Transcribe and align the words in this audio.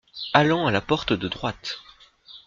Allant 0.33 0.65
à 0.65 0.71
la 0.71 0.81
porte 0.81 1.13
de 1.13 1.27
droite. 1.27 1.77